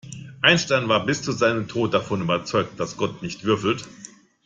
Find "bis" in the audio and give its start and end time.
1.05-1.21